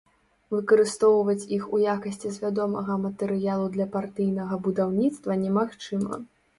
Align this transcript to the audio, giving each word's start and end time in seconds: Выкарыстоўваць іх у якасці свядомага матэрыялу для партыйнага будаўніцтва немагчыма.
Выкарыстоўваць 0.53 1.49
іх 1.57 1.67
у 1.75 1.83
якасці 1.95 2.33
свядомага 2.39 2.97
матэрыялу 3.05 3.71
для 3.79 3.91
партыйнага 3.95 4.63
будаўніцтва 4.69 5.41
немагчыма. 5.49 6.25